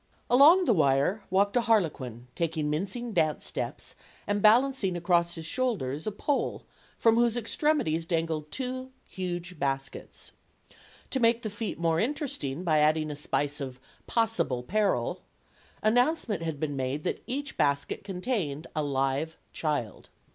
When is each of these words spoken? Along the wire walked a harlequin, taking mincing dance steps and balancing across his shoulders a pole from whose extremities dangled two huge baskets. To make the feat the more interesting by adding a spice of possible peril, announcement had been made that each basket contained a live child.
Along 0.31 0.65
the 0.65 0.73
wire 0.73 1.21
walked 1.29 1.55
a 1.55 1.61
harlequin, 1.61 2.25
taking 2.33 2.71
mincing 2.71 3.13
dance 3.13 3.45
steps 3.45 3.93
and 4.25 4.41
balancing 4.41 4.95
across 4.97 5.35
his 5.35 5.45
shoulders 5.45 6.07
a 6.07 6.11
pole 6.11 6.65
from 6.97 7.17
whose 7.17 7.37
extremities 7.37 8.07
dangled 8.07 8.49
two 8.49 8.91
huge 9.07 9.59
baskets. 9.59 10.31
To 11.11 11.19
make 11.19 11.43
the 11.43 11.51
feat 11.51 11.75
the 11.75 11.81
more 11.83 11.99
interesting 11.99 12.63
by 12.63 12.79
adding 12.79 13.11
a 13.11 13.15
spice 13.15 13.61
of 13.61 13.79
possible 14.07 14.63
peril, 14.63 15.21
announcement 15.83 16.41
had 16.41 16.59
been 16.59 16.75
made 16.75 17.03
that 17.03 17.21
each 17.27 17.55
basket 17.55 18.03
contained 18.03 18.65
a 18.75 18.81
live 18.81 19.37
child. 19.53 20.09